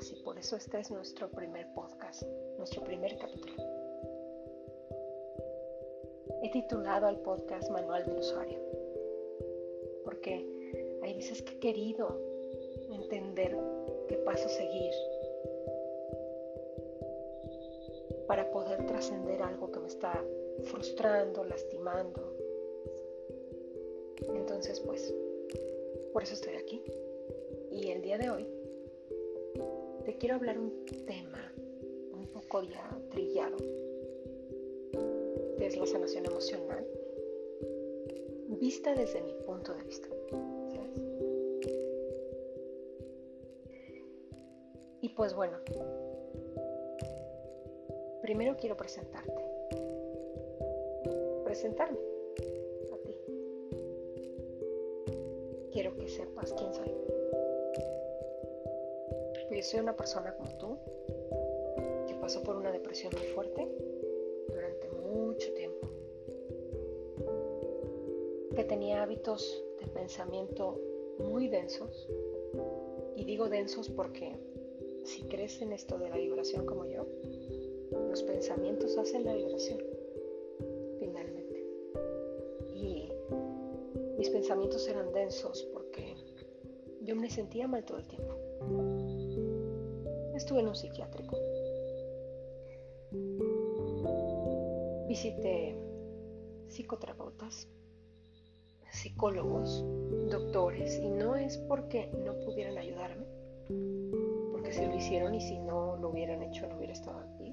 y 0.00 0.22
por 0.22 0.38
eso 0.38 0.56
este 0.56 0.80
es 0.80 0.90
nuestro 0.90 1.28
primer 1.30 1.66
podcast, 1.74 2.22
nuestro 2.56 2.82
primer 2.82 3.16
capítulo. 3.18 3.62
He 6.42 6.50
titulado 6.50 7.06
al 7.06 7.18
podcast 7.20 7.70
Manual 7.70 8.04
del 8.06 8.16
Usuario, 8.16 8.58
porque 10.04 10.98
hay 11.02 11.14
veces 11.14 11.42
que 11.42 11.52
he 11.52 11.60
querido 11.60 12.18
entender 12.90 13.56
qué 14.08 14.16
paso 14.16 14.48
seguir 14.48 14.92
para 18.26 18.50
poder 18.50 18.86
trascender 18.86 19.42
algo 19.42 19.70
que 19.70 19.80
me 19.80 19.88
está 19.88 20.24
frustrando, 20.64 21.44
lastimando. 21.44 22.34
Entonces, 24.34 24.80
pues, 24.80 25.14
por 26.12 26.22
eso 26.22 26.34
estoy 26.34 26.54
aquí. 26.54 26.82
Y 27.70 27.90
el 27.90 28.02
día 28.02 28.18
de 28.18 28.30
hoy 28.30 28.61
te 30.04 30.16
quiero 30.18 30.34
hablar 30.34 30.58
un 30.58 30.84
tema 31.06 31.52
un 32.12 32.26
poco 32.28 32.62
ya 32.62 32.98
trillado, 33.10 33.56
que 35.56 35.66
es 35.66 35.76
la 35.76 35.86
sanación 35.86 36.26
emocional, 36.26 36.84
vista 38.60 38.94
desde 38.94 39.22
mi 39.22 39.34
punto 39.46 39.74
de 39.74 39.82
vista. 39.84 40.08
Y 45.00 45.08
pues 45.10 45.34
bueno, 45.34 45.58
primero 48.22 48.56
quiero 48.56 48.76
presentarte. 48.76 49.32
Presentarme 51.44 51.98
a 52.92 52.96
ti. 52.98 53.16
Quiero 55.72 55.96
que 55.96 56.08
sepas 56.08 56.52
quién 56.54 56.72
soy. 56.72 57.21
Yo 59.54 59.62
soy 59.62 59.80
una 59.80 59.94
persona 59.94 60.34
como 60.34 60.50
tú, 60.56 60.78
que 62.08 62.14
pasó 62.14 62.42
por 62.42 62.56
una 62.56 62.72
depresión 62.72 63.12
muy 63.14 63.26
fuerte 63.28 63.68
durante 64.48 64.88
mucho 64.88 65.52
tiempo, 65.52 65.88
que 68.56 68.64
tenía 68.64 69.02
hábitos 69.02 69.62
de 69.78 69.86
pensamiento 69.88 70.80
muy 71.18 71.48
densos, 71.48 72.08
y 73.14 73.24
digo 73.24 73.50
densos 73.50 73.90
porque 73.90 74.36
si 75.04 75.22
crees 75.24 75.60
en 75.60 75.72
esto 75.72 75.98
de 75.98 76.08
la 76.08 76.16
vibración 76.16 76.64
como 76.64 76.86
yo, 76.86 77.06
los 78.08 78.22
pensamientos 78.22 78.96
hacen 78.96 79.24
la 79.24 79.34
vibración, 79.34 79.82
finalmente. 80.98 81.62
Y 82.74 83.12
mis 84.16 84.30
pensamientos 84.30 84.88
eran 84.88 85.12
densos 85.12 85.62
porque 85.74 86.14
yo 87.02 87.14
me 87.16 87.28
sentía 87.28 87.68
mal 87.68 87.84
todo 87.84 87.98
el 87.98 88.08
tiempo. 88.08 88.41
Estuve 90.34 90.60
en 90.60 90.68
un 90.68 90.74
psiquiátrico. 90.74 91.36
Visité 95.08 95.76
psicoterapeutas, 96.68 97.68
psicólogos, 98.90 99.84
doctores, 100.30 100.98
y 100.98 101.10
no 101.10 101.36
es 101.36 101.58
porque 101.58 102.10
no 102.24 102.38
pudieran 102.40 102.78
ayudarme, 102.78 103.26
porque 104.52 104.72
si 104.72 104.86
lo 104.86 104.94
hicieron 104.96 105.34
y 105.34 105.40
si 105.40 105.58
no 105.58 105.96
lo 105.96 106.08
hubieran 106.08 106.42
hecho 106.42 106.66
no 106.66 106.76
hubiera 106.76 106.94
estado 106.94 107.18
aquí 107.18 107.52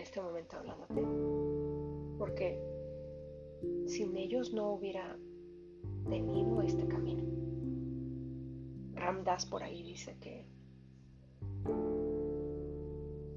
este 0.00 0.20
momento 0.20 0.56
hablándote. 0.56 1.02
Porque 2.18 2.60
sin 3.86 4.16
ellos 4.16 4.52
no 4.52 4.72
hubiera 4.72 5.16
tenido 6.08 6.60
este 6.62 6.86
camino. 6.88 7.39
Ramdas 9.10 9.44
por 9.44 9.60
ahí 9.60 9.82
dice 9.82 10.16
que 10.20 10.46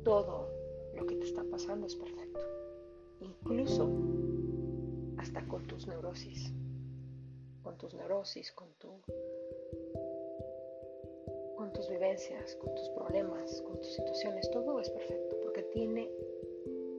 todo 0.03 0.47
lo 0.93 1.03
que 1.07 1.15
te 1.15 1.23
está 1.23 1.43
pasando 1.45 1.87
es 1.87 1.95
perfecto. 1.95 2.41
Incluso 3.21 3.89
hasta 5.17 5.43
con 5.47 5.65
tus 5.65 5.87
neurosis. 5.87 6.53
Con 7.63 7.75
tus 7.79 7.95
neurosis, 7.95 8.51
con 8.51 8.67
tu 8.75 9.01
con 11.57 11.73
tus 11.73 11.89
vivencias, 11.89 12.55
con 12.57 12.75
tus 12.75 12.89
problemas, 12.89 13.59
con 13.63 13.75
tus 13.77 13.93
situaciones, 13.93 14.51
todo 14.51 14.79
es 14.79 14.91
perfecto 14.91 15.39
porque 15.41 15.63
tiene 15.73 16.07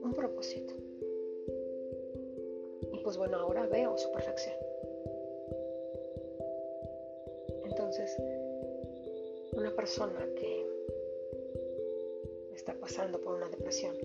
un 0.03 0.11
propósito. 0.13 0.73
Y 2.91 2.99
pues 2.99 3.15
bueno, 3.15 3.37
ahora 3.37 3.67
veo 3.67 3.97
su 3.97 4.11
perfección. 4.11 4.57
Entonces, 7.63 8.17
persona 9.85 10.27
que 10.33 10.65
está 12.55 12.73
pasando 12.73 13.21
por 13.21 13.35
una 13.35 13.47
depresión 13.49 13.95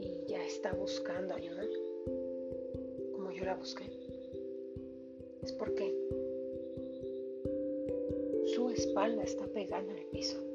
y 0.00 0.26
ya 0.26 0.44
está 0.44 0.72
buscando 0.72 1.32
ayuda, 1.32 1.64
como 3.12 3.30
yo 3.30 3.44
la 3.44 3.54
busqué, 3.54 3.84
es 5.42 5.52
porque 5.52 5.94
su 8.56 8.68
espalda 8.70 9.22
está 9.22 9.46
pegando 9.46 9.92
en 9.92 9.98
el 9.98 10.06
piso. 10.06 10.48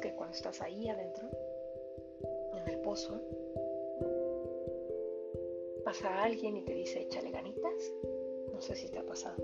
que 0.00 0.12
cuando 0.14 0.34
estás 0.34 0.60
ahí 0.62 0.88
adentro, 0.88 1.11
pasa 5.84 6.22
alguien 6.22 6.56
y 6.56 6.62
te 6.62 6.74
dice, 6.74 7.00
échale 7.02 7.30
ganitas. 7.30 7.92
No 8.52 8.60
sé 8.60 8.76
si 8.76 8.88
te 8.88 8.98
ha 8.98 9.06
pasado. 9.06 9.36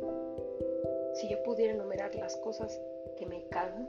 Si 1.15 1.29
yo 1.31 1.43
pudiera 1.43 1.73
enumerar 1.73 2.15
las 2.15 2.37
cosas 2.39 2.79
que 3.17 3.27
me 3.27 3.47
calman, 3.49 3.89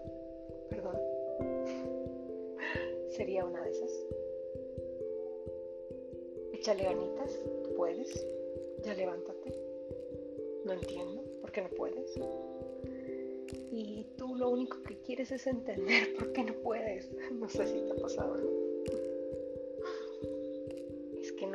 perdón, 0.70 0.98
sería 3.10 3.44
una 3.46 3.64
de 3.64 3.72
esas. 3.72 3.92
Échale 6.54 6.84
ganitas, 6.84 7.38
puedes, 7.76 8.26
ya 8.84 8.94
levántate. 8.94 9.54
No 10.64 10.74
entiendo, 10.74 11.22
¿por 11.42 11.52
qué 11.52 11.62
no 11.62 11.70
puedes? 11.70 12.18
y 13.72 14.06
tú 14.18 14.36
lo 14.36 14.50
único 14.50 14.82
que 14.84 15.00
quieres 15.00 15.32
es 15.32 15.48
entender 15.48 16.14
por 16.18 16.32
qué 16.34 16.44
no 16.44 16.54
puedes. 16.56 17.10
No 17.32 17.48
sé 17.50 17.68
si 17.68 17.82
te 17.86 17.92
ha 17.92 17.96
pasado, 17.96 18.36
Es 18.36 18.59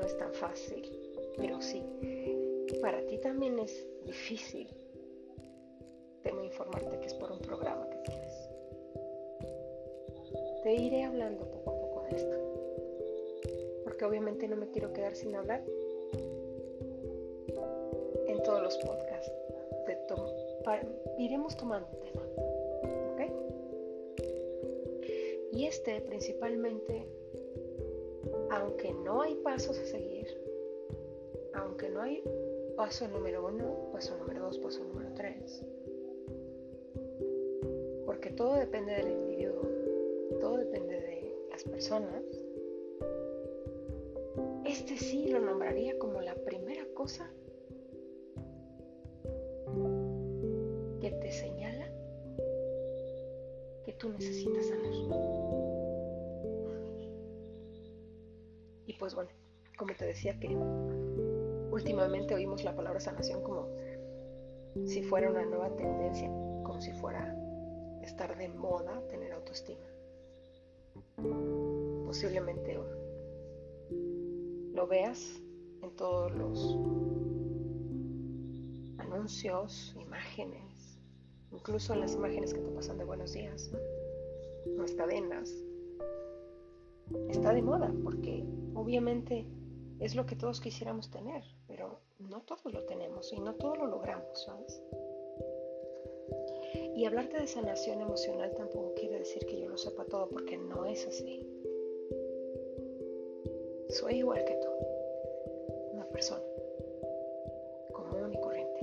no 0.05 0.11
es 0.11 0.19
tan 0.19 0.35
fácil, 0.35 0.83
pero 1.39 1.63
sí, 1.63 1.83
para 2.83 3.01
ti 3.07 3.17
también 3.17 3.59
es 3.59 3.87
difícil. 4.05 4.69
Temo 6.23 6.45
informarte 6.45 7.01
que 7.01 7.07
es 7.07 7.15
por 7.15 7.33
un 7.33 7.39
programa 7.39 7.89
que 7.89 7.97
tienes. 8.11 8.51
Te 10.63 10.75
iré 10.75 11.05
hablando 11.05 11.51
poco 11.51 11.71
a 11.71 11.81
poco 11.81 12.03
de 12.03 12.17
esto, 12.17 12.37
porque 13.85 14.05
obviamente 14.05 14.47
no 14.47 14.57
me 14.57 14.69
quiero 14.69 14.93
quedar 14.93 15.17
sin 15.17 15.35
hablar 15.37 15.65
en 18.27 18.43
todos 18.43 18.63
los 18.63 18.77
podcasts. 18.77 19.33
Iremos 21.17 21.57
tomando 21.57 21.89
un 21.93 22.01
tema. 22.01 22.23
¿Ok? 23.13 23.21
Y 25.53 25.65
este 25.67 26.03
principalmente, 26.03 27.07
aunque 28.51 28.93
no 28.93 29.23
hay 29.23 29.35
pasos 29.37 29.79
a 29.79 29.85
seguir, 29.85 30.27
aunque 31.55 31.89
no 31.89 32.03
hay 32.03 32.23
paso 32.77 33.09
número 33.09 33.47
uno, 33.47 33.91
paso 33.93 34.17
número 34.19 34.47
dos, 34.47 34.59
paso 34.59 34.85
número 34.85 35.11
tres, 35.15 35.65
porque 38.05 38.31
todo 38.31 38.55
depende 38.55 38.93
del 38.93 39.11
individuo, 39.11 39.63
todo 40.41 40.57
depende 40.57 41.01
de 41.01 41.37
las 41.51 41.65
personas, 41.65 42.25
este 44.65 44.97
sí 44.97 45.29
lo 45.29 45.41
nombraría 45.41 45.99
como 45.99 46.21
la 46.21 46.35
primera 46.35 46.85
cosa 46.95 47.31
que 60.33 60.57
últimamente 61.71 62.35
oímos 62.35 62.65
la 62.65 62.75
palabra 62.75 62.99
sanación 62.99 63.43
como 63.43 63.69
si 64.87 65.03
fuera 65.03 65.31
una 65.31 65.45
nueva 65.45 65.77
tendencia, 65.77 66.29
como 66.65 66.81
si 66.81 66.93
fuera 66.93 67.37
estar 68.03 68.37
de 68.37 68.49
moda 68.49 69.07
tener 69.09 69.33
autoestima. 69.33 69.87
Posiblemente 72.07 72.79
lo 74.73 74.87
veas 74.87 75.41
en 75.83 75.91
todos 75.97 76.33
los 76.35 76.79
anuncios, 78.99 79.95
imágenes, 80.01 80.99
incluso 81.53 81.93
en 81.93 82.01
las 82.01 82.15
imágenes 82.15 82.55
que 82.55 82.61
te 82.61 82.71
pasan 82.71 82.99
de 82.99 83.05
buenos 83.05 83.33
días, 83.33 83.71
¿no? 83.73 83.79
las 84.79 84.93
cadenas. 84.93 85.53
Está 87.29 87.53
de 87.53 87.63
moda 87.63 87.93
porque 88.03 88.45
obviamente 88.75 89.47
es 90.01 90.15
lo 90.15 90.27
que 90.27 90.37
todos 90.37 90.61
quisiéramos 90.61 91.11
tener, 91.11 91.43
pero 91.67 92.01
no 92.19 92.43
todos 92.43 92.73
lo 92.73 92.85
tenemos 92.85 93.33
y 93.33 93.41
no 93.41 93.55
todos 93.55 93.79
lo 93.79 93.87
logramos, 93.87 94.45
¿sabes? 94.45 94.83
Y 96.97 97.05
hablarte 97.05 97.39
de 97.41 97.47
sanación 97.47 98.01
emocional 98.01 98.53
tampoco 98.57 98.95
quiere 98.95 99.19
decir 99.19 99.45
que 99.47 99.61
yo 99.61 99.69
lo 99.69 99.79
sepa 99.79 100.05
todo 100.05 100.29
porque 100.29 100.57
no 100.57 100.85
es 100.87 101.07
así. 101.07 101.47
Soy 103.91 104.17
igual 104.17 104.45
que 104.45 104.55
tú, 104.55 104.69
una 105.93 106.07
persona 106.07 106.43
común 107.93 108.33
y 108.33 108.41
corriente, 108.41 108.81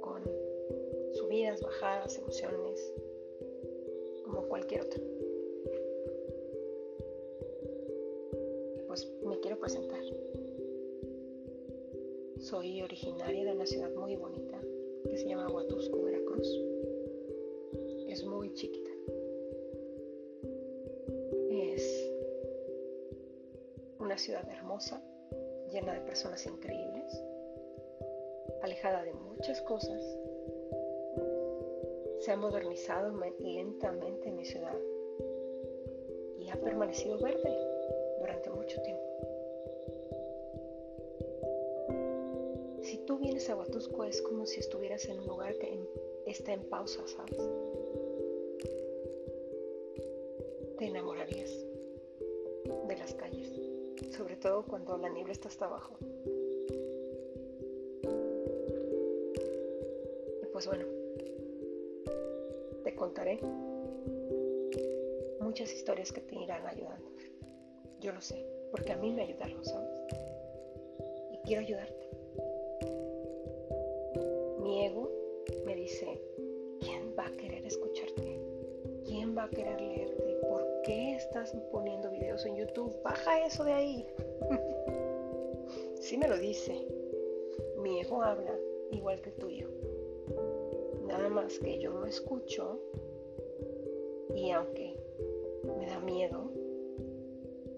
con 0.00 0.22
subidas, 1.14 1.62
bajadas, 1.62 2.18
emociones, 2.18 2.92
como 4.24 4.42
cualquier 4.42 4.82
otra. 4.82 5.13
Soy 12.64 12.80
originaria 12.80 13.44
de 13.44 13.52
una 13.52 13.66
ciudad 13.66 13.92
muy 13.94 14.16
bonita 14.16 14.58
que 15.04 15.18
se 15.18 15.28
llama 15.28 15.50
Huatusco, 15.50 16.00
Veracruz 16.00 16.48
es 18.08 18.24
muy 18.24 18.54
chiquita. 18.54 18.90
Es 21.50 22.10
una 23.98 24.16
ciudad 24.16 24.48
hermosa, 24.48 24.98
llena 25.70 25.92
de 25.92 26.00
personas 26.06 26.46
increíbles, 26.46 27.22
alejada 28.62 29.04
de 29.04 29.12
muchas 29.12 29.60
cosas. 29.60 30.02
Se 32.20 32.32
ha 32.32 32.36
modernizado 32.38 33.14
lentamente 33.40 34.30
mi 34.30 34.46
ciudad 34.46 34.78
y 36.38 36.48
ha 36.48 36.56
permanecido 36.56 37.18
verde 37.18 37.58
durante 38.20 38.48
mucho 38.48 38.80
tiempo. 38.80 39.23
Si 42.94 43.00
tú 43.06 43.18
vienes 43.18 43.50
a 43.50 43.56
Huatusco 43.56 44.04
es 44.04 44.22
como 44.22 44.46
si 44.46 44.60
estuvieras 44.60 45.04
en 45.06 45.18
un 45.18 45.26
lugar 45.26 45.58
que 45.58 45.80
está 46.26 46.52
en 46.52 46.62
pausa, 46.68 47.04
¿sabes? 47.08 47.36
te 50.78 50.84
enamorarías 50.84 51.50
de 52.86 52.96
las 52.96 53.12
calles, 53.14 53.50
sobre 54.16 54.36
todo 54.36 54.64
cuando 54.64 54.96
la 54.96 55.08
niebla 55.08 55.32
está 55.32 55.48
hasta 55.48 55.64
abajo. 55.64 55.96
Y 60.40 60.46
pues 60.52 60.64
bueno, 60.68 60.84
te 62.84 62.94
contaré 62.94 63.40
muchas 65.40 65.74
historias 65.74 66.12
que 66.12 66.20
te 66.20 66.36
irán 66.36 66.64
ayudando. 66.64 67.10
Yo 67.98 68.12
lo 68.12 68.20
sé, 68.20 68.46
porque 68.70 68.92
a 68.92 68.96
mí 68.98 69.10
me 69.12 69.22
ayudaron, 69.22 69.64
¿sabes? 69.64 70.00
Y 71.32 71.38
quiero 71.38 71.62
ayudarte. 71.62 72.03
A 79.44 79.50
querer 79.50 79.80
leerte? 79.80 80.24
qué 80.84 81.14
estás 81.14 81.56
poniendo 81.72 82.10
videos 82.10 82.44
en 82.44 82.56
YouTube? 82.56 82.94
Baja 83.02 83.44
eso 83.46 83.64
de 83.64 83.72
ahí. 83.72 84.06
sí 86.00 86.18
me 86.18 86.28
lo 86.28 86.38
dice. 86.38 86.86
Mi 87.78 88.00
ego 88.00 88.22
habla 88.22 88.54
igual 88.90 89.20
que 89.22 89.30
el 89.30 89.36
tuyo. 89.36 89.68
Nada 91.06 91.28
más 91.28 91.58
que 91.58 91.78
yo 91.78 91.90
lo 91.90 92.06
escucho 92.06 92.78
y 94.34 94.50
aunque 94.50 94.94
me 95.78 95.86
da 95.86 96.00
miedo, 96.00 96.50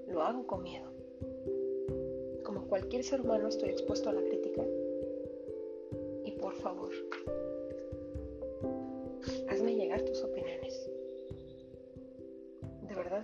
lo 0.09 0.23
hago 0.23 0.47
con 0.47 0.62
miedo. 0.62 0.91
Como 2.45 2.67
cualquier 2.69 3.05
ser 3.05 3.21
humano 3.21 3.49
estoy 3.49 3.71
expuesto 3.71 4.11
a 4.11 4.15
la 4.15 4.23
crítica. 4.23 4.65
Y 6.25 6.33
por 6.33 6.55
favor, 6.55 6.91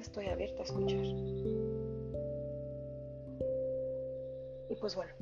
estoy 0.02 0.26
abierta 0.26 0.62
a 0.62 0.64
escuchar. 0.64 1.04
Y 4.68 4.76
pues 4.76 4.96
bueno, 4.96 5.12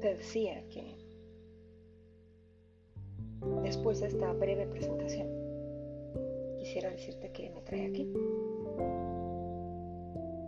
te 0.00 0.14
decía 0.14 0.62
que 0.68 0.96
después 3.62 4.00
de 4.00 4.08
esta 4.08 4.32
breve 4.32 4.66
presentación, 4.66 5.28
quisiera 6.58 6.90
decirte 6.90 7.32
que 7.32 7.50
me 7.50 7.62
trae 7.62 7.86
aquí. 7.86 8.12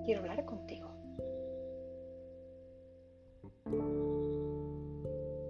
Quiero 0.05 0.21
hablar 0.21 0.45
contigo. 0.45 0.89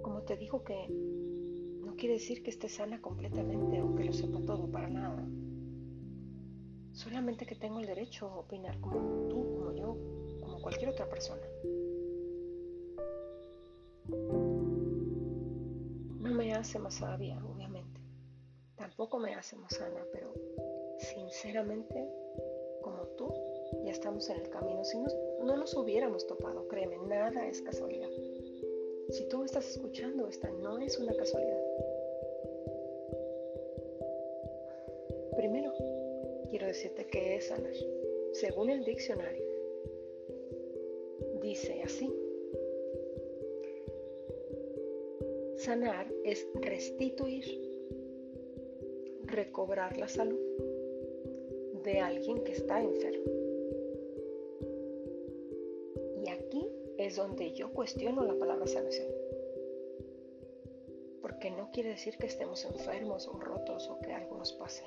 Como 0.02 0.22
te 0.22 0.36
digo 0.36 0.62
que 0.64 0.88
no 0.88 1.96
quiere 1.96 2.14
decir 2.14 2.42
que 2.42 2.50
esté 2.50 2.68
sana 2.68 3.00
completamente 3.00 3.80
o 3.80 3.94
que 3.94 4.04
lo 4.04 4.12
sepa 4.12 4.40
todo 4.44 4.70
para 4.70 4.88
nada. 4.88 5.26
Solamente 6.98 7.46
que 7.46 7.54
tengo 7.54 7.78
el 7.78 7.86
derecho 7.86 8.26
a 8.26 8.40
opinar 8.40 8.76
como 8.81 9.28
tú, 9.28 9.55
como 9.55 9.72
yo, 9.72 9.96
como 10.40 10.60
cualquier 10.60 10.90
otra 10.90 11.08
persona. 11.08 11.46
No 16.19 16.34
me 16.34 16.52
hace 16.55 16.81
más 16.81 16.94
sabia, 16.94 17.38
obviamente. 17.44 18.00
Tampoco 18.74 19.20
me 19.20 19.32
hace 19.32 19.55
más 19.55 19.76
sana, 19.76 20.05
pero 20.12 20.34
sinceramente, 20.98 22.05
como 22.82 23.05
tú, 23.17 23.32
ya 23.84 23.93
estamos 23.93 24.28
en 24.31 24.40
el 24.40 24.50
camino. 24.50 24.84
Si 24.84 24.98
no, 24.98 25.06
no 25.44 25.56
nos 25.56 25.74
hubiéramos 25.76 26.26
topado, 26.26 26.67
créeme, 26.67 26.98
nada 27.06 27.46
es 27.46 27.62
casualidad. 27.62 28.10
Si 29.10 29.28
tú 29.28 29.44
estás 29.44 29.69
escuchando, 29.69 30.26
esta 30.26 30.50
no 30.50 30.78
es 30.78 30.98
una 30.98 31.14
casualidad. 31.14 31.62
Primero, 35.36 35.72
decirte 36.69 37.06
que 37.06 37.37
es 37.37 37.46
sanar. 37.46 37.72
Según 38.32 38.70
el 38.70 38.84
diccionario, 38.84 39.44
dice 41.41 41.82
así. 41.82 42.15
Sanar 45.56 46.06
es 46.25 46.46
restituir, 46.55 47.44
recobrar 49.25 49.96
la 49.96 50.08
salud 50.08 50.39
de 51.84 52.01
alguien 52.01 52.44
que 52.44 52.53
está 52.53 52.82
enfermo. 52.82 53.32
Y 56.25 56.29
aquí 56.29 56.69
es 56.98 57.17
donde 57.17 57.53
yo 57.53 57.72
cuestiono 57.72 58.25
la 58.25 58.34
palabra 58.34 58.67
sanación. 58.67 59.08
Porque 61.22 61.51
no 61.51 61.70
quiere 61.72 61.91
decir 61.91 62.17
que 62.19 62.27
estemos 62.27 62.65
enfermos 62.65 63.27
o 63.27 63.39
rotos 63.39 63.89
o 63.89 63.98
que 64.01 64.13
algo 64.13 64.37
nos 64.37 64.53
pase. 64.53 64.84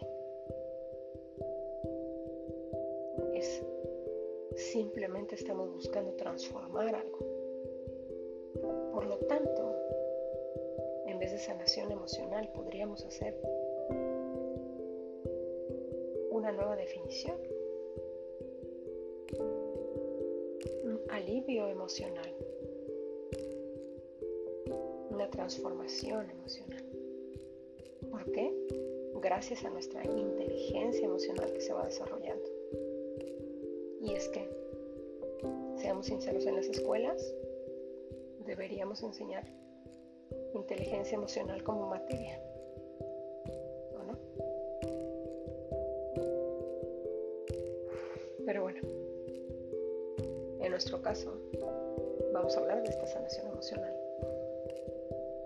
Simplemente 4.71 5.35
estamos 5.35 5.69
buscando 5.73 6.13
transformar 6.13 6.95
algo. 6.95 7.19
Por 8.93 9.05
lo 9.05 9.17
tanto, 9.17 9.75
en 11.07 11.19
vez 11.19 11.33
de 11.33 11.39
sanación 11.39 11.91
emocional, 11.91 12.49
podríamos 12.53 13.03
hacer 13.05 13.35
una 16.31 16.53
nueva 16.53 16.77
definición. 16.77 17.35
Un 20.83 21.01
alivio 21.09 21.67
emocional. 21.67 22.33
Una 25.09 25.29
transformación 25.29 26.29
emocional. 26.29 26.85
¿Por 28.09 28.31
qué? 28.31 28.53
Gracias 29.15 29.65
a 29.65 29.69
nuestra 29.69 30.03
inteligencia 30.05 31.05
emocional 31.05 31.51
que 31.51 31.61
se 31.61 31.73
va 31.73 31.85
desarrollando. 31.85 32.49
Y 33.99 34.13
es 34.13 34.27
que 34.29 34.60
seamos 35.81 36.05
sinceros, 36.05 36.45
en 36.45 36.55
las 36.55 36.67
escuelas 36.67 37.33
deberíamos 38.45 39.01
enseñar 39.01 39.43
inteligencia 40.53 41.15
emocional 41.15 41.63
como 41.63 41.89
materia. 41.89 42.39
¿O 43.95 44.03
no? 44.03 44.19
Pero 48.45 48.61
bueno, 48.61 48.79
en 50.59 50.69
nuestro 50.69 51.01
caso 51.01 51.33
vamos 52.31 52.55
a 52.55 52.59
hablar 52.59 52.83
de 52.83 52.89
esta 52.89 53.07
sanación 53.07 53.47
emocional 53.47 53.95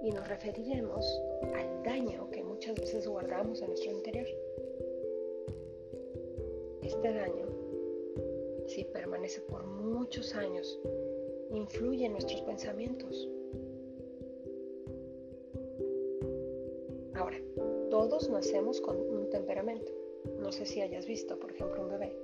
y 0.01 0.11
nos 0.11 0.27
referiremos 0.27 1.21
al 1.55 1.83
daño 1.83 2.29
que 2.31 2.43
muchas 2.43 2.75
veces 2.75 3.07
guardamos 3.07 3.61
en 3.61 3.69
nuestro 3.69 3.91
interior. 3.91 4.27
Este 6.81 7.13
daño 7.13 7.54
permanece 8.95 9.41
por 9.41 9.65
muchos 9.67 10.33
años, 10.35 10.79
influye 11.51 12.05
en 12.05 12.13
nuestros 12.13 12.41
pensamientos. 12.43 13.29
Ahora, 17.13 17.37
todos 17.89 18.29
nacemos 18.29 18.79
con 18.79 18.97
un 18.97 19.29
temperamento. 19.29 19.91
No 20.39 20.51
sé 20.53 20.65
si 20.65 20.79
hayas 20.81 21.05
visto, 21.05 21.37
por 21.37 21.51
ejemplo, 21.51 21.83
un 21.83 21.89
bebé. 21.89 22.17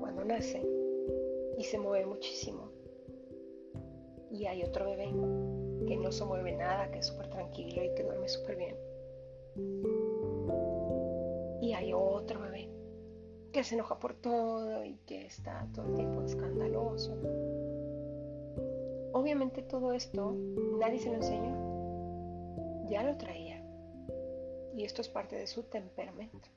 Cuando 0.00 0.24
nace 0.24 0.62
y 1.58 1.64
se 1.64 1.78
mueve 1.78 2.06
muchísimo. 2.06 2.70
Y 4.30 4.46
hay 4.46 4.62
otro 4.62 4.84
bebé 4.86 5.10
que 5.88 5.96
no 5.96 6.12
se 6.12 6.24
mueve 6.24 6.52
nada, 6.52 6.88
que 6.92 7.00
es 7.00 7.06
súper 7.06 7.28
tranquilo 7.30 7.82
y 7.82 7.94
que 7.96 8.04
duerme 8.04 8.28
súper 8.28 8.56
bien. 8.56 8.76
Que 13.54 13.62
se 13.62 13.76
enoja 13.76 14.00
por 14.00 14.14
todo 14.14 14.84
y 14.84 14.96
que 15.06 15.26
está 15.26 15.68
todo 15.72 15.86
el 15.86 15.94
tiempo 15.94 16.22
escandaloso. 16.22 17.16
Obviamente 19.12 19.62
todo 19.62 19.92
esto 19.92 20.36
nadie 20.80 20.98
se 20.98 21.08
lo 21.08 21.14
enseñó, 21.14 22.88
ya 22.88 23.04
lo 23.04 23.16
traía. 23.16 23.64
Y 24.74 24.82
esto 24.82 25.02
es 25.02 25.08
parte 25.08 25.36
de 25.36 25.46
su 25.46 25.62
temperamento. 25.62 26.48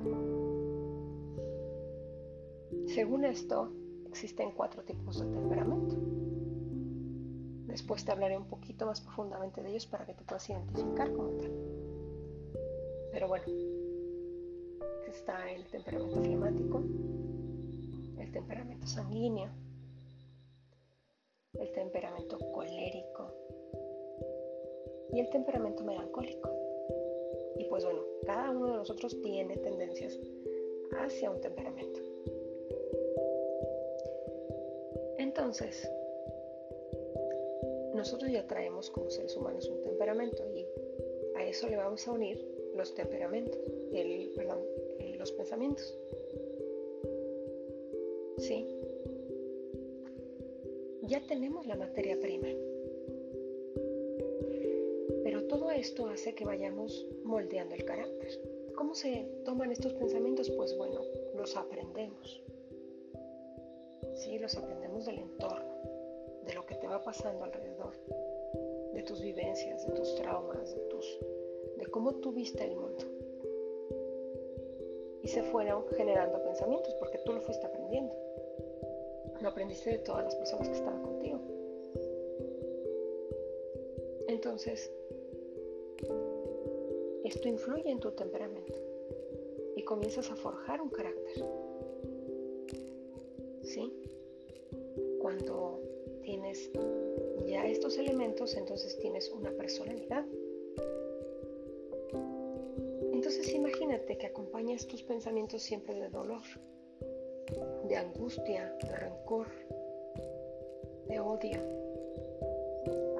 Según 2.87 3.25
esto, 3.25 3.71
existen 4.07 4.51
cuatro 4.53 4.81
tipos 4.83 5.19
de 5.19 5.27
temperamento. 5.27 5.95
Después 7.67 8.03
te 8.05 8.11
hablaré 8.11 8.37
un 8.39 8.47
poquito 8.47 8.87
más 8.87 9.01
profundamente 9.01 9.61
de 9.61 9.69
ellos 9.69 9.85
para 9.85 10.07
que 10.07 10.15
te 10.15 10.23
puedas 10.23 10.49
identificar 10.49 11.13
como 11.13 11.29
tal. 11.29 11.51
Pero 13.11 13.27
bueno, 13.27 13.45
está 15.07 15.51
el 15.51 15.65
temperamento 15.65 16.21
flemático, 16.21 16.83
el 18.19 18.31
temperamento 18.31 18.87
sanguíneo, 18.87 19.49
el 21.53 21.71
temperamento 21.71 22.37
colérico 22.51 23.33
y 25.11 25.19
el 25.19 25.29
temperamento 25.29 25.83
melancólico. 25.83 26.51
Y 27.57 27.65
pues 27.65 27.83
bueno, 27.83 28.01
cada 28.25 28.51
uno 28.51 28.67
de 28.67 28.77
nosotros 28.77 29.19
tiene 29.21 29.57
tendencias 29.57 30.19
hacia 30.99 31.31
un 31.31 31.41
temperamento. 31.41 31.99
Entonces, 35.17 35.89
nosotros 37.93 38.31
ya 38.31 38.45
traemos 38.45 38.91
como 38.91 39.09
seres 39.09 39.35
humanos 39.35 39.67
un 39.67 39.81
temperamento 39.81 40.43
y 40.55 40.67
a 41.35 41.43
eso 41.43 41.67
le 41.67 41.77
vamos 41.77 42.07
a 42.07 42.11
unir 42.11 42.56
los 42.77 42.93
temperamentos, 42.93 43.59
el, 43.91 44.29
perdón, 44.35 44.59
los 45.17 45.31
pensamientos. 45.31 45.97
Sí. 48.37 48.67
Ya 51.03 51.21
tenemos 51.27 51.65
la 51.65 51.75
materia 51.75 52.17
prima. 52.19 52.47
Pero 55.23 55.43
todo 55.47 55.71
esto 55.71 56.07
hace 56.07 56.33
que 56.35 56.45
vayamos 56.45 57.05
moldeando 57.23 57.75
el 57.75 57.83
carácter. 57.83 58.29
¿Cómo 58.75 58.93
se 58.93 59.27
toman 59.43 59.71
estos 59.71 59.93
pensamientos? 59.93 60.49
Pues 60.51 60.77
bueno, 60.77 61.01
los 61.35 61.55
aprendemos. 61.57 62.43
Sí, 64.15 64.37
los 64.39 64.55
aprendemos 64.55 65.05
del 65.05 65.19
entorno 65.19 65.77
de 66.47 66.53
lo 66.53 66.65
que 66.65 66.75
te 66.75 66.87
va 66.87 67.03
pasando 67.03 67.43
alrededor, 67.43 67.93
de 68.93 69.03
tus 69.03 69.21
vivencias, 69.21 69.85
de 69.85 69.93
tus 69.93 70.15
traumas, 70.15 70.73
de, 70.73 70.81
tus, 70.89 71.19
de 71.77 71.85
cómo 71.87 72.15
tú 72.15 72.31
viste 72.31 72.63
el 72.63 72.75
mundo. 72.75 73.03
Y 75.21 75.27
se 75.27 75.43
fueron 75.43 75.85
generando 75.95 76.41
pensamientos 76.43 76.93
porque 76.95 77.19
tú 77.19 77.33
lo 77.33 77.41
fuiste 77.41 77.65
aprendiendo. 77.65 78.13
Lo 79.41 79.49
aprendiste 79.49 79.91
de 79.91 79.97
todas 79.99 80.23
las 80.23 80.35
personas 80.35 80.69
que 80.69 80.75
estaban 80.75 81.01
contigo. 81.03 81.39
Entonces, 84.27 84.91
esto 87.23 87.47
influye 87.47 87.89
en 87.89 87.99
tu 87.99 88.11
temperamento 88.11 88.73
y 89.75 89.83
comienzas 89.83 90.31
a 90.31 90.35
forjar 90.35 90.81
un 90.81 90.89
carácter. 90.89 91.45
¿Sí? 93.63 93.93
Cuando 95.19 95.81
tienes 96.21 96.69
ya 97.45 97.65
estos 97.67 97.97
elementos, 97.97 98.55
entonces 98.55 98.97
tienes 98.99 99.29
una 99.31 99.51
personalidad. 99.51 100.25
Entonces 103.27 103.53
imagínate 103.55 104.17
que 104.17 104.27
acompañas 104.27 104.87
tus 104.87 105.03
pensamientos 105.03 105.61
siempre 105.61 105.93
de 105.95 106.07
dolor, 106.07 106.43
de 107.83 107.97
angustia, 107.97 108.73
de 108.81 108.95
rencor, 108.95 109.47
de 111.09 111.19
odio. 111.19 111.59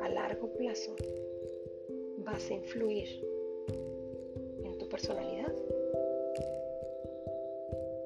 A 0.01 0.07
largo 0.07 0.47
plazo 0.53 0.95
vas 2.19 2.49
a 2.49 2.53
influir 2.53 3.21
en 4.63 4.77
tu 4.77 4.87
personalidad 4.87 5.53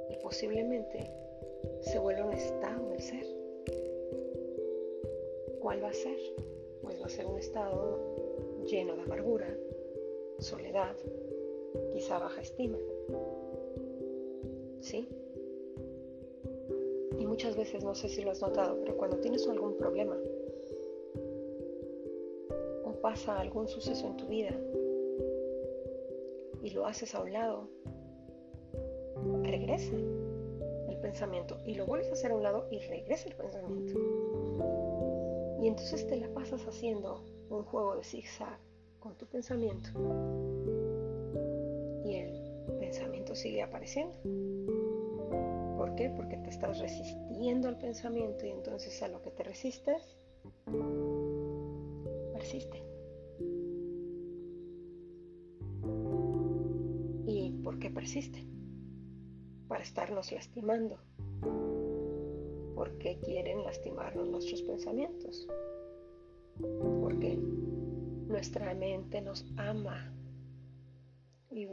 y 0.09 0.15
posiblemente 0.23 1.07
se 1.81 1.99
vuelva 1.99 2.25
un 2.25 2.33
estado 2.33 2.89
del 2.89 2.99
ser. 2.99 3.27
¿Cuál 5.59 5.83
va 5.83 5.89
a 5.89 5.93
ser? 5.93 6.17
Pues 6.81 6.99
va 6.99 7.05
a 7.05 7.09
ser 7.09 7.27
un 7.27 7.37
estado 7.37 7.99
lleno 8.65 8.95
de 8.95 9.03
amargura, 9.03 9.55
soledad, 10.39 10.95
quizá 11.91 12.19
baja 12.19 12.41
estima. 12.41 12.77
¿Sí? 14.79 15.07
Y 17.19 17.25
muchas 17.25 17.55
veces, 17.55 17.83
no 17.83 17.93
sé 17.93 18.09
si 18.09 18.21
lo 18.21 18.31
has 18.31 18.41
notado, 18.41 18.77
pero 18.79 18.97
cuando 18.97 19.17
tienes 19.17 19.47
algún 19.47 19.75
problema 19.77 20.17
o 22.83 22.93
pasa 23.01 23.39
algún 23.39 23.67
suceso 23.67 24.07
en 24.07 24.17
tu 24.17 24.27
vida 24.27 24.55
y 26.63 26.71
lo 26.71 26.85
haces 26.85 27.13
a 27.15 27.21
un 27.21 27.33
lado, 27.33 27.67
regresa 29.43 29.95
el 30.89 30.97
pensamiento 31.01 31.57
y 31.65 31.75
lo 31.75 31.85
vuelves 31.85 32.09
a 32.09 32.13
hacer 32.13 32.31
a 32.31 32.35
un 32.35 32.43
lado 32.43 32.67
y 32.71 32.79
regresa 32.79 33.29
el 33.29 33.35
pensamiento. 33.35 33.99
Y 35.61 35.67
entonces 35.67 36.07
te 36.07 36.17
la 36.17 36.27
pasas 36.29 36.65
haciendo 36.67 37.23
un 37.49 37.63
juego 37.63 37.95
de 37.95 38.03
zigzag 38.03 38.57
con 38.99 39.15
tu 39.15 39.25
pensamiento. 39.27 39.89
El 42.15 42.77
pensamiento 42.79 43.35
sigue 43.35 43.61
apareciendo. 43.61 44.15
¿Por 45.77 45.95
qué? 45.95 46.09
Porque 46.09 46.37
te 46.37 46.49
estás 46.49 46.79
resistiendo 46.79 47.67
al 47.67 47.77
pensamiento 47.77 48.45
y 48.45 48.51
entonces 48.51 49.01
a 49.01 49.07
lo 49.07 49.21
que 49.21 49.31
te 49.31 49.43
resistes, 49.43 50.17
persiste. 52.33 52.83
¿Y 57.25 57.51
por 57.63 57.79
qué 57.79 57.89
persiste? 57.89 58.45
Para 59.67 59.83
estarnos 59.83 60.31
lastimando 60.31 60.97
¿Por 62.81 62.97
qué 62.97 63.19
quieren 63.19 63.63
lastimarnos 63.63 64.27
nuestros 64.27 64.63
pensamientos? 64.63 65.47
Porque 66.99 67.37
nuestra 68.27 68.73
mente 68.73 69.21
nos 69.21 69.45
ama. 69.55 70.11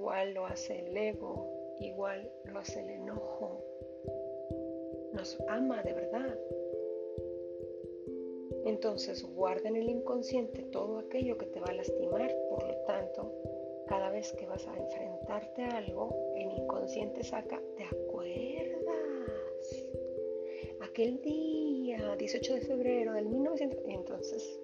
Igual 0.09 0.33
lo 0.33 0.47
hace 0.47 0.87
el 0.87 0.97
ego, 0.97 1.77
igual 1.81 2.33
lo 2.45 2.61
hace 2.61 2.81
el 2.81 2.88
enojo. 2.88 3.62
Nos 5.12 5.37
ama 5.49 5.83
de 5.83 5.93
verdad. 5.93 6.38
Entonces 8.65 9.23
guarda 9.23 9.69
en 9.69 9.77
el 9.77 9.91
inconsciente 9.91 10.62
todo 10.73 11.00
aquello 11.00 11.37
que 11.37 11.45
te 11.45 11.61
va 11.61 11.67
a 11.67 11.75
lastimar. 11.75 12.35
Por 12.49 12.67
lo 12.67 12.75
tanto, 12.87 13.35
cada 13.87 14.09
vez 14.09 14.33
que 14.33 14.47
vas 14.47 14.67
a 14.67 14.75
enfrentarte 14.79 15.65
a 15.65 15.77
algo, 15.77 16.33
el 16.37 16.53
inconsciente 16.53 17.23
saca, 17.23 17.61
¿te 17.77 17.85
acuerdas? 17.85 18.88
aquel 20.81 21.21
día, 21.21 22.17
18 22.17 22.55
de 22.55 22.61
febrero 22.62 23.12
del 23.12 23.27
1900, 23.27 23.79
entonces, 23.85 24.59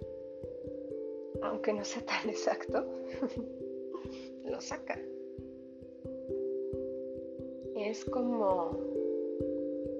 aunque 1.43 1.75
no 1.75 1.85
sea 1.85 2.03
tan 2.07 2.31
exacto, 2.31 2.87
lo 4.45 4.59
saca. 4.63 4.99
Es 7.95 8.05
como 8.07 8.77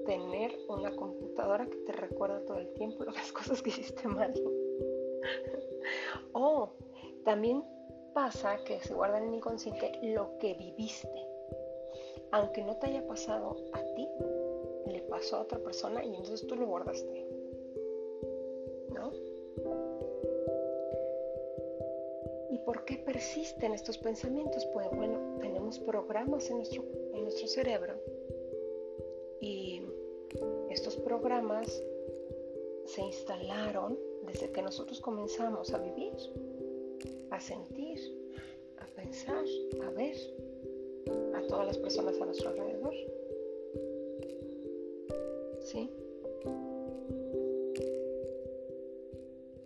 tener 0.05 0.51
una 0.67 0.93
computadora 0.93 1.65
que 1.65 1.77
te 1.77 1.93
recuerda 1.93 2.41
todo 2.41 2.57
el 2.57 2.67
tiempo 2.73 3.05
las 3.15 3.31
cosas 3.31 3.61
que 3.61 3.69
hiciste 3.69 4.05
mal. 4.09 4.33
o 6.33 6.71
también 7.23 7.63
pasa 8.13 8.57
que 8.65 8.81
se 8.81 8.93
guarda 8.93 9.19
en 9.19 9.29
el 9.29 9.35
inconsciente 9.35 9.97
lo 10.03 10.37
que 10.39 10.55
viviste. 10.55 11.25
Aunque 12.31 12.63
no 12.63 12.75
te 12.75 12.87
haya 12.87 13.07
pasado 13.07 13.55
a 13.71 13.81
ti, 13.95 14.09
le 14.87 14.99
pasó 15.03 15.37
a 15.37 15.41
otra 15.43 15.59
persona 15.59 16.03
y 16.03 16.09
entonces 16.09 16.45
tú 16.47 16.57
lo 16.57 16.65
guardaste. 16.65 17.25
¿No? 18.89 19.13
¿Y 22.49 22.57
por 22.57 22.83
qué 22.83 22.97
persisten 22.97 23.71
estos 23.71 23.97
pensamientos? 23.97 24.65
Pues 24.73 24.89
bueno, 24.91 25.37
tenemos 25.39 25.79
programas 25.79 26.49
en 26.49 26.57
nuestro, 26.57 26.83
en 27.15 27.23
nuestro 27.23 27.47
cerebro 27.47 27.93
y 29.41 29.81
Estos 30.69 30.97
programas 30.97 31.67
se 32.85 33.01
instalaron 33.01 33.97
desde 34.25 34.51
que 34.51 34.61
nosotros 34.61 34.99
comenzamos 34.99 35.73
a 35.73 35.77
vivir, 35.77 36.13
a 37.31 37.39
sentir, 37.39 37.99
a 38.79 38.85
pensar, 38.95 39.45
a 39.83 39.89
ver 39.91 40.15
a 41.35 41.47
todas 41.47 41.67
las 41.67 41.77
personas 41.77 42.19
a 42.19 42.25
nuestro 42.25 42.49
alrededor. 42.49 42.93
¿Sí? 45.61 45.89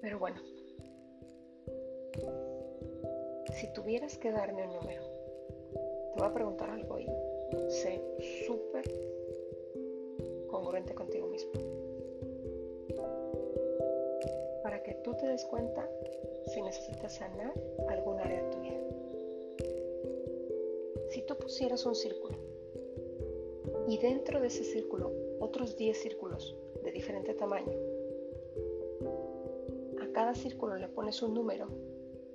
Pero 0.01 0.19
bueno, 0.19 0.41
si 3.59 3.73
tuvieras 3.73 4.17
que 4.17 4.31
darme 4.31 4.63
un 4.65 4.73
número, 4.75 5.03
te 6.13 6.19
voy 6.19 6.27
a 6.27 6.33
preguntar 6.33 6.69
algo 6.69 6.99
y 6.99 7.07
sé 7.69 8.01
súper 8.45 8.85
congruente 10.47 10.93
contigo 10.93 11.27
mismo. 11.27 11.51
Para 14.63 14.83
que 14.83 14.95
tú 15.03 15.15
te 15.15 15.27
des 15.27 15.45
cuenta 15.45 15.89
si 16.47 16.61
necesitas 16.61 17.15
sanar 17.15 17.53
algún 17.87 18.19
área 18.19 18.43
de 18.43 18.49
tu 18.49 18.59
vida. 18.61 18.79
Si 21.09 21.21
tú 21.23 21.35
pusieras 21.37 21.85
un 21.85 21.95
círculo 21.95 22.37
y 23.87 23.97
dentro 23.97 24.39
de 24.39 24.47
ese 24.47 24.63
círculo 24.63 25.11
otros 25.39 25.75
10 25.77 25.97
círculos 25.97 26.55
de 26.83 26.91
diferente 26.91 27.33
tamaño, 27.33 27.71
a 30.01 30.07
cada 30.11 30.35
círculo 30.35 30.75
le 30.75 30.87
pones 30.87 31.21
un 31.21 31.33
número, 31.33 31.67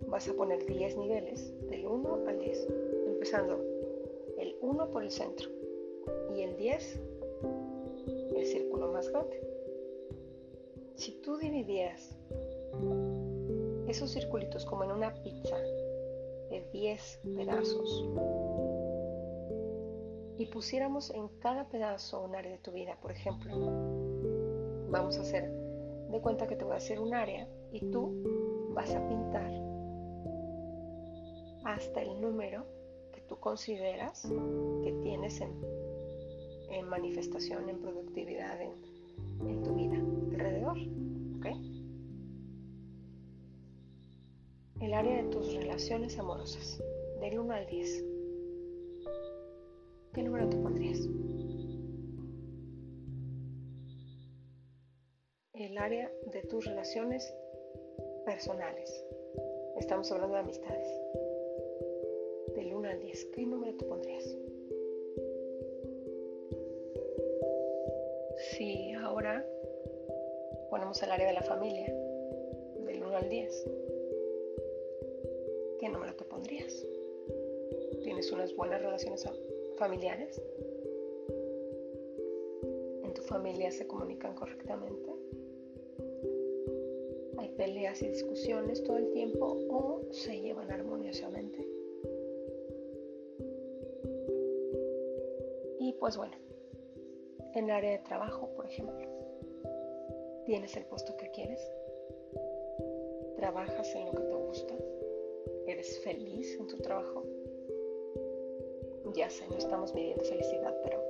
vas 0.06 0.28
a 0.28 0.34
poner 0.34 0.64
10 0.64 0.96
niveles 0.96 1.52
del 1.68 1.86
1 1.86 2.24
al 2.26 2.38
10, 2.38 2.68
empezando 3.06 3.73
1 4.64 4.90
por 4.90 5.02
el 5.02 5.10
centro 5.10 5.50
y 6.34 6.40
el 6.40 6.56
10 6.56 7.00
el 8.34 8.46
círculo 8.46 8.92
más 8.92 9.08
grande. 9.10 9.40
Si 10.96 11.20
tú 11.20 11.36
dividieras 11.36 12.16
esos 13.86 14.10
circulitos 14.10 14.64
como 14.64 14.84
en 14.84 14.92
una 14.92 15.14
pizza 15.22 15.56
de 16.50 16.66
10 16.72 17.20
pedazos 17.36 18.08
y 20.38 20.46
pusiéramos 20.46 21.10
en 21.10 21.28
cada 21.40 21.68
pedazo 21.68 22.22
un 22.22 22.34
área 22.34 22.52
de 22.52 22.58
tu 22.58 22.72
vida, 22.72 22.98
por 23.02 23.12
ejemplo, 23.12 23.54
vamos 24.88 25.18
a 25.18 25.20
hacer 25.20 25.50
de 26.10 26.20
cuenta 26.22 26.46
que 26.46 26.56
te 26.56 26.64
voy 26.64 26.74
a 26.74 26.78
hacer 26.78 27.00
un 27.00 27.14
área 27.14 27.46
y 27.70 27.80
tú 27.90 28.72
vas 28.72 28.94
a 28.94 29.06
pintar 29.08 29.52
hasta 31.64 32.02
el 32.02 32.20
número 32.20 32.73
consideras 33.40 34.22
que 34.82 34.92
tienes 35.02 35.40
en, 35.40 36.88
manifestación, 36.88 37.68
en 37.68 37.78
productividad, 37.78 38.60
en, 38.60 39.62
tu 39.62 39.74
vida 39.74 39.96
alrededor. 40.32 40.76
¿ok? 41.38 41.46
El 44.80 44.94
área 44.94 45.22
de 45.22 45.28
tus 45.30 45.54
relaciones 45.54 46.18
amorosas, 46.18 46.82
del 47.20 47.38
1 47.38 47.54
al 47.54 47.66
10. 47.66 48.04
¿Qué 50.12 50.22
número 50.22 50.48
te 50.48 50.56
pondrías? 50.56 51.00
El 55.54 55.78
área 55.78 56.10
de 56.32 56.42
tus 56.42 56.64
relaciones 56.66 57.32
personales. 58.24 59.04
Estamos 59.76 60.10
hablando 60.12 60.34
de 60.34 60.40
amistades. 60.40 60.88
Del 62.54 62.74
1 62.74 62.88
al 62.88 63.00
10. 63.00 63.24
¿Qué 63.26 63.46
número 63.46 63.74
te 63.76 63.84
pondrías? 63.84 64.36
Si 68.52 68.92
ahora 68.92 69.44
ponemos 70.70 71.02
el 71.02 71.10
área 71.10 71.26
de 71.26 71.32
la 71.34 71.42
familia. 71.42 71.86
Del 72.86 73.02
1 73.02 73.16
al 73.16 73.28
10. 73.28 73.70
¿Qué 75.80 75.88
número 75.88 76.14
te 76.14 76.24
pondrías? 76.24 76.86
¿Tienes 78.02 78.30
unas 78.32 78.54
buenas 78.54 78.80
relaciones 78.80 79.28
familiares? 79.76 80.40
¿En 83.02 83.12
tu 83.14 83.22
familia 83.22 83.70
se 83.70 83.86
comunican 83.86 84.34
correctamente? 84.34 85.10
¿Hay 87.36 87.48
peleas 87.56 88.02
y 88.02 88.08
discusiones 88.08 88.82
todo 88.84 88.98
el 88.98 89.10
tiempo 89.12 89.58
o 89.68 90.12
se 90.12 90.40
llevan 90.40 90.70
armoniosamente? 90.70 91.63
Pues 96.04 96.18
bueno, 96.18 96.36
en 97.54 97.64
el 97.64 97.70
área 97.70 97.92
de 97.92 97.98
trabajo, 98.00 98.50
por 98.56 98.66
ejemplo, 98.66 99.08
¿tienes 100.44 100.76
el 100.76 100.84
puesto 100.84 101.16
que 101.16 101.30
quieres? 101.30 101.66
¿Trabajas 103.36 103.94
en 103.94 104.04
lo 104.04 104.12
que 104.12 104.22
te 104.24 104.34
gusta? 104.34 104.74
¿Eres 105.66 105.98
feliz 106.00 106.60
en 106.60 106.66
tu 106.66 106.76
trabajo? 106.76 107.24
Ya 109.14 109.30
sé, 109.30 109.48
no 109.48 109.56
estamos 109.56 109.94
midiendo 109.94 110.22
felicidad, 110.24 110.78
pero 110.82 111.02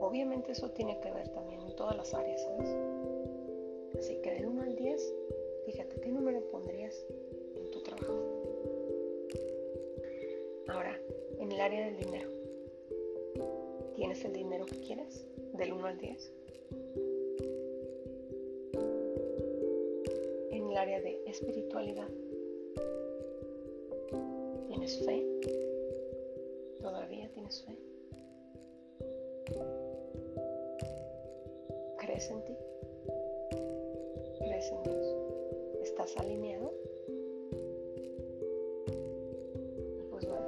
obviamente 0.00 0.50
eso 0.50 0.68
tiene 0.72 0.98
que 0.98 1.12
ver 1.12 1.28
también 1.28 1.60
en 1.60 1.76
todas 1.76 1.96
las 1.96 2.12
áreas, 2.14 2.42
¿sabes? 2.42 2.76
Así 3.96 4.16
que 4.22 4.32
del 4.32 4.46
1 4.46 4.60
al 4.60 4.74
10, 4.74 5.14
fíjate, 5.66 6.00
¿qué 6.00 6.08
número 6.10 6.40
pondrías 6.50 7.06
en 7.54 7.70
tu 7.70 7.80
trabajo? 7.84 8.12
Ahora, 10.66 11.00
en 11.38 11.52
el 11.52 11.60
área 11.60 11.86
del 11.86 11.96
dinero. 11.96 12.37
¿Tienes 13.98 14.24
el 14.24 14.32
dinero 14.32 14.64
que 14.64 14.78
quieres? 14.78 15.26
Del 15.54 15.72
1 15.72 15.86
al 15.88 15.98
10. 15.98 16.32
En 20.52 20.70
el 20.70 20.76
área 20.76 21.00
de 21.00 21.20
espiritualidad. 21.26 22.06
¿Tienes 24.68 25.04
fe? 25.04 25.26
¿Todavía 26.80 27.28
tienes 27.34 27.64
fe? 27.64 27.76
¿Crees 31.98 32.30
en 32.30 32.44
ti? 32.44 32.56
¿Crees 34.38 34.70
en 34.70 34.82
Dios? 34.84 35.16
¿Estás 35.82 36.16
alineado? 36.18 36.72
Pues 40.12 40.24
bueno, 40.24 40.46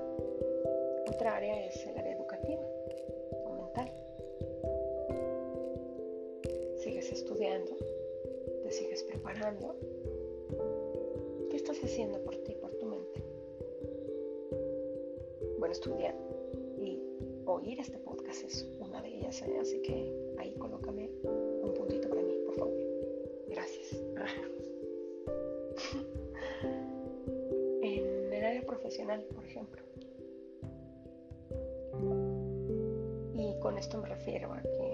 otra 1.09 1.37
área 1.37 1.67
es 1.67 1.85
el 1.85 1.99
área 1.99 2.10
te 8.63 8.71
sigues 8.71 9.03
preparando. 9.05 9.75
¿Qué 11.51 11.57
estás 11.57 11.83
haciendo 11.83 12.23
por 12.23 12.37
ti, 12.37 12.55
por 12.61 12.71
tu 12.75 12.87
mente? 12.87 13.25
Bueno, 15.59 15.73
estudiar 15.73 16.15
y 16.79 17.01
oír 17.47 17.81
este 17.81 17.99
podcast 17.99 18.45
es 18.45 18.69
una 18.79 19.03
de 19.03 19.09
ellas, 19.09 19.43
¿eh? 19.43 19.59
así 19.61 19.83
que 19.83 20.15
ahí 20.39 20.55
colócame 20.55 21.11
un 21.25 21.75
puntito 21.75 22.09
para 22.09 22.23
mí, 22.23 22.37
por 22.47 22.55
favor. 22.55 22.79
Gracias. 23.49 23.93
en 27.83 28.33
el 28.33 28.45
área 28.45 28.63
profesional, 28.63 29.25
por 29.35 29.45
ejemplo. 29.45 29.83
Y 33.35 33.59
con 33.61 33.77
esto 33.79 33.99
me 33.99 34.09
refiero 34.09 34.53
a 34.53 34.63
que 34.63 34.90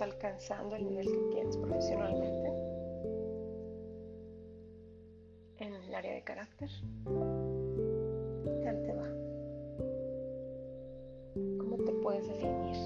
alcanzando 0.00 0.76
el 0.76 0.84
nivel 0.84 1.06
que 1.06 1.28
quieres 1.32 1.56
profesionalmente. 1.56 2.48
En 5.58 5.74
el 5.74 5.94
área 5.94 6.14
de 6.14 6.22
carácter. 6.22 6.68
¿Qué 8.44 8.50
tal 8.64 8.82
te 8.82 8.94
va? 8.94 9.08
¿Cómo 11.58 11.76
te 11.84 11.92
puedes 12.02 12.26
definir? 12.28 12.76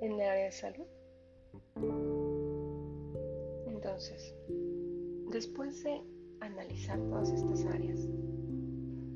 En 0.00 0.12
el 0.12 0.20
área 0.20 0.44
de 0.44 0.52
salud. 0.52 0.86
Entonces, 3.66 4.34
después 5.30 5.82
de 5.84 6.02
analizar 6.40 6.98
todas 7.08 7.30
estas 7.30 7.64
áreas, 7.66 8.08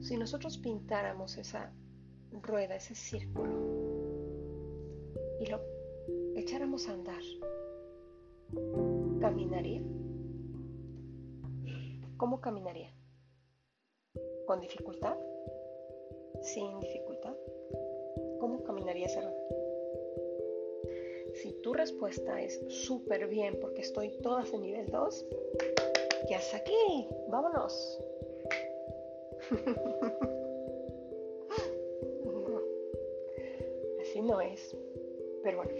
si 0.01 0.17
nosotros 0.17 0.59
pintáramos 0.59 1.37
esa 1.39 1.73
rueda, 2.43 2.77
ese 2.77 2.95
círculo, 2.95 3.76
y 5.40 5.46
lo 5.46 5.61
echáramos 6.35 6.88
a 6.88 6.92
andar, 6.92 7.22
¿caminaría? 9.20 9.83
¿Cómo 12.16 12.40
caminaría? 12.40 12.90
¿Con 14.46 14.61
dificultad? 14.61 15.16
¿Sin 16.40 16.81
dificultad? 16.81 17.35
¿Cómo 18.40 18.62
caminaría 18.62 19.09
rueda? 19.09 19.35
Si 21.35 21.53
tu 21.61 21.75
respuesta 21.75 22.40
es 22.40 22.59
súper 22.68 23.27
bien 23.29 23.59
porque 23.61 23.83
estoy 23.83 24.11
todas 24.22 24.53
en 24.55 24.62
nivel 24.62 24.87
2, 24.90 25.27
ya 26.31 26.38
está 26.38 26.57
aquí, 26.59 27.09
vámonos. 27.29 28.01
no, 32.25 32.61
así 34.01 34.22
no 34.22 34.40
es. 34.40 34.75
Pero 35.47 35.59
bueno, 35.59 35.75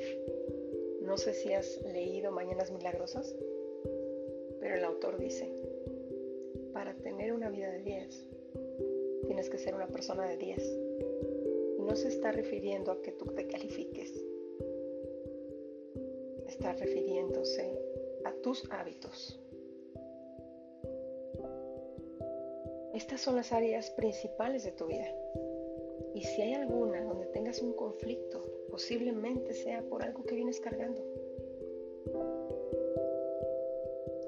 no 1.03 1.19
sé 1.19 1.35
si 1.35 1.53
has 1.53 1.83
leído 1.83 2.31
Mañanas 2.31 2.71
Milagrosas, 2.71 3.35
pero 4.61 4.77
el 4.77 4.85
autor 4.85 5.19
dice, 5.19 5.53
para 6.73 6.95
tener 6.95 7.33
una 7.33 7.51
vida 7.51 7.73
de 7.73 7.83
10, 7.83 8.29
tienes 9.27 9.51
que 9.51 9.59
ser 9.59 9.75
una 9.75 9.89
persona 9.89 10.29
de 10.29 10.37
10. 10.37 10.79
Y 11.81 11.83
no 11.83 11.97
se 11.97 12.07
está 12.07 12.31
refiriendo 12.31 12.93
a 12.93 13.03
que 13.03 13.11
tú 13.11 13.25
te 13.35 13.49
califiques, 13.49 14.25
está 16.47 16.73
refiriéndose 16.75 17.77
a 18.25 18.33
tus 18.35 18.71
hábitos. 18.71 19.41
Estas 22.95 23.21
son 23.21 23.35
las 23.35 23.51
áreas 23.51 23.91
principales 23.91 24.63
de 24.63 24.71
tu 24.71 24.87
vida. 24.87 25.13
Y 26.15 26.23
si 26.23 26.43
hay 26.43 26.55
alguna 26.55 27.03
donde 27.03 27.27
tengas 27.27 27.61
un 27.63 27.73
conflicto, 27.73 28.56
posiblemente 28.77 29.55
sea 29.55 29.81
por 29.89 30.03
algo 30.03 30.23
que 30.25 30.35
vienes 30.35 30.61
cargando. 30.61 31.01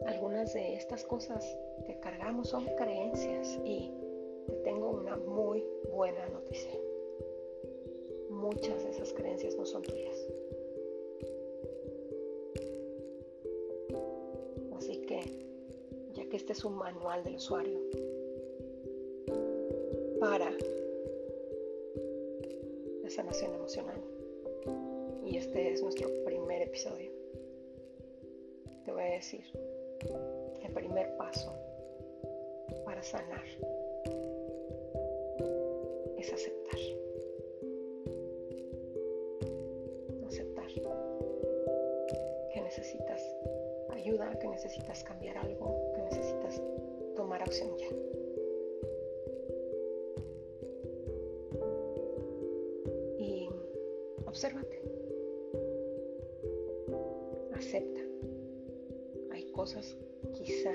Algunas 0.06 0.54
de 0.54 0.74
estas 0.74 1.04
cosas 1.04 1.44
que 1.84 2.00
cargamos 2.00 2.48
son 2.48 2.64
creencias 2.78 3.61
y 3.62 3.92
te 4.46 4.54
tengo 4.64 4.88
una 4.88 5.18
muy 5.18 5.62
buena 5.92 6.26
noticia. 6.30 6.72
Muchas 8.30 8.84
de 8.84 8.88
esas 8.88 9.12
creencias 9.12 9.54
no 9.54 9.66
son 9.66 9.82
tuyas. 9.82 10.16
Así 14.78 15.02
que, 15.02 15.20
ya 16.14 16.26
que 16.26 16.37
este 16.38 16.54
es 16.54 16.64
un 16.64 16.78
manual 16.78 17.22
del 17.22 17.34
usuario 17.34 17.78
para 20.18 20.50
episodio, 26.68 27.11
te 28.85 28.92
voy 28.92 29.02
a 29.02 29.12
decir 29.12 29.40
el 30.62 30.72
primer 30.72 31.16
paso 31.16 31.50
para 32.85 33.02
sanar 33.02 33.42
es 36.18 36.33
aceptar. 36.33 36.78
Aceptar 40.26 40.66
que 42.52 42.61
necesitas 42.61 43.22
ayuda, 43.90 44.38
que 44.38 44.48
necesitas 44.48 45.02
cambiar 45.04 45.38
algo, 45.38 45.92
que 45.94 46.02
necesitas 46.02 46.62
tomar 47.16 47.42
acción 47.42 47.70
ya. 47.78 47.88
Y 53.18 53.48
obsérvate. 54.26 54.77
Acepta. 57.68 58.00
Hay 59.31 59.52
cosas 59.52 59.94
quizá 60.33 60.72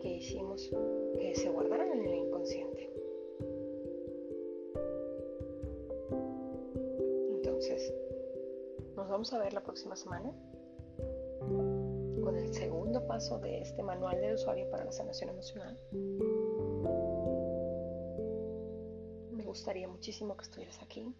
que 0.00 0.08
hicimos 0.08 0.70
que 1.18 1.34
se 1.34 1.50
guardaron 1.50 1.90
en 1.90 2.06
el 2.06 2.14
inconsciente. 2.14 2.88
Entonces, 7.30 7.92
nos 8.94 9.08
vamos 9.08 9.32
a 9.32 9.42
ver 9.42 9.54
la 9.54 9.64
próxima 9.64 9.96
semana 9.96 10.32
con 12.22 12.36
el 12.36 12.54
segundo 12.54 13.04
paso 13.08 13.40
de 13.40 13.62
este 13.62 13.82
manual 13.82 14.20
del 14.20 14.34
usuario 14.34 14.70
para 14.70 14.84
la 14.84 14.92
sanación 14.92 15.30
emocional. 15.30 15.76
Me 19.32 19.42
gustaría 19.42 19.88
muchísimo 19.88 20.36
que 20.36 20.44
estuvieras 20.44 20.80
aquí. 20.80 21.12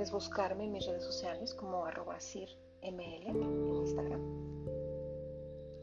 Puedes 0.00 0.14
buscarme 0.14 0.64
en 0.64 0.72
mis 0.72 0.86
redes 0.86 1.04
sociales 1.04 1.52
como 1.52 1.84
arroba 1.84 2.18
CirML 2.18 3.26
en 3.26 3.74
Instagram. 3.74 4.22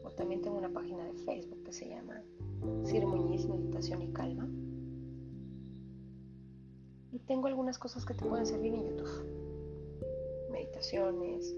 O 0.02 0.10
también 0.10 0.42
tengo 0.42 0.58
una 0.58 0.72
página 0.72 1.04
de 1.04 1.12
Facebook 1.18 1.62
que 1.62 1.72
se 1.72 1.88
llama 1.88 2.20
Cir 2.84 3.06
Muñiz 3.06 3.46
Meditación 3.46 4.02
y 4.02 4.12
Calma. 4.12 4.48
Y 7.12 7.20
tengo 7.28 7.46
algunas 7.46 7.78
cosas 7.78 8.04
que 8.04 8.12
te 8.12 8.24
pueden 8.24 8.44
servir 8.44 8.74
en 8.74 8.88
YouTube. 8.88 10.50
Meditaciones, 10.50 11.54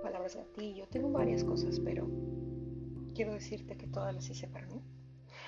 palabras 0.00 0.36
gatillo, 0.36 0.86
tengo 0.92 1.10
varias 1.10 1.42
cosas, 1.42 1.80
pero 1.80 2.06
quiero 3.16 3.32
decirte 3.32 3.76
que 3.76 3.88
todas 3.88 4.14
las 4.14 4.30
hice 4.30 4.46
para 4.46 4.68
mí. 4.68 4.80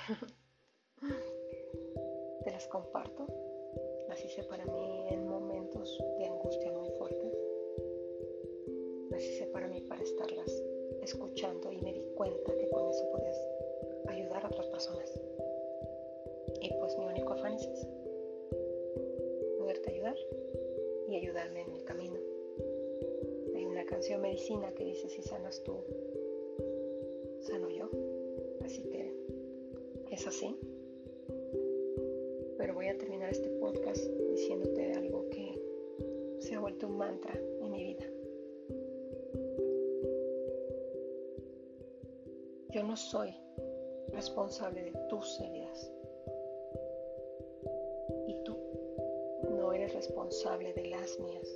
te 2.44 2.50
las 2.50 2.66
comparto. 2.66 3.45
Las 4.16 4.24
hice 4.24 4.44
para 4.44 4.64
mí 4.64 5.04
en 5.10 5.28
momentos 5.28 6.02
de 6.18 6.24
angustia 6.24 6.72
muy 6.72 6.88
fuertes. 6.92 7.38
Las 9.10 9.22
hice 9.22 9.46
para 9.48 9.68
mí 9.68 9.82
para 9.82 10.02
estarlas 10.02 10.64
escuchando 11.02 11.70
y 11.70 11.76
me 11.82 11.92
di 11.92 12.02
cuenta 12.14 12.56
que 12.56 12.66
con 12.70 12.88
eso 12.88 13.06
podías 13.10 13.38
ayudar 14.06 14.42
a 14.42 14.48
otras 14.48 14.68
personas. 14.68 15.20
Y 16.62 16.72
pues 16.78 16.96
mi 16.96 17.04
único 17.04 17.34
afán 17.34 17.56
es 17.56 17.66
ese, 17.66 17.88
poderte 19.58 19.90
ayudar 19.90 20.16
y 21.08 21.16
ayudarme 21.16 21.60
en 21.60 21.72
el 21.74 21.84
camino. 21.84 22.18
Hay 23.54 23.66
una 23.66 23.84
canción 23.84 24.22
medicina 24.22 24.72
que 24.72 24.84
dice, 24.84 25.10
si 25.10 25.20
sanas 25.20 25.62
tú, 25.62 25.76
sano 27.40 27.68
yo. 27.68 27.90
Así 28.64 28.82
que 28.84 29.12
es 30.10 30.26
así. 30.26 30.56
Vuelto 36.76 36.86
un 36.88 36.98
mantra 36.98 37.34
en 37.34 37.70
mi 37.70 37.84
vida. 37.84 38.04
Yo 42.70 42.82
no 42.82 42.96
soy 42.96 43.34
responsable 44.12 44.84
de 44.84 44.92
tus 45.08 45.40
heridas. 45.40 45.92
Y 48.28 48.42
tú 48.44 48.56
no 49.48 49.72
eres 49.72 49.94
responsable 49.94 50.74
de 50.74 50.86
las 50.88 51.18
mías. 51.18 51.48